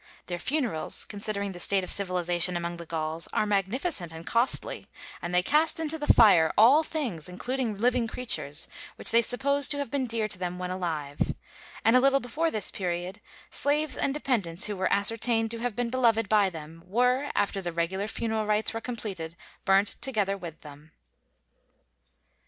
Their 0.25 0.39
funerals, 0.39 1.05
considering 1.05 1.51
the 1.51 1.59
state 1.59 1.83
of 1.83 1.91
civilization 1.91 2.57
among 2.57 2.77
the 2.77 2.87
Gauls, 2.87 3.27
are 3.33 3.45
magnificent 3.45 4.11
and 4.11 4.25
costly; 4.25 4.87
and 5.21 5.31
they 5.31 5.43
cast 5.43 5.79
into 5.79 5.99
the 5.99 6.11
fire 6.11 6.51
all 6.57 6.81
things, 6.81 7.29
including 7.29 7.75
living 7.75 8.07
creatures, 8.07 8.67
which 8.95 9.11
they 9.11 9.21
suppose 9.21 9.67
to 9.67 9.77
have 9.77 9.91
been 9.91 10.07
dear 10.07 10.27
to 10.27 10.39
them 10.39 10.57
when 10.57 10.71
alive; 10.71 11.35
and 11.85 11.95
a 11.95 11.99
little 11.99 12.19
before 12.19 12.49
this 12.49 12.71
period, 12.71 13.21
slaves 13.51 13.95
and 13.95 14.15
dependants 14.15 14.65
who 14.65 14.75
were 14.75 14.91
ascertained 14.91 15.51
to 15.51 15.59
have 15.59 15.75
been 15.75 15.91
beloved 15.91 16.27
by 16.27 16.49
them 16.49 16.81
were, 16.87 17.29
after 17.35 17.61
the 17.61 17.71
regular 17.71 18.07
funeral 18.07 18.47
rites 18.47 18.73
were 18.73 18.81
completed, 18.81 19.37
burnt 19.65 19.97
together 20.01 20.35
with 20.35 20.61
them. 20.61 20.93